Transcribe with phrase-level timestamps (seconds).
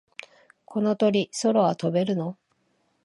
[0.65, 2.35] この鳥、空は飛べるの？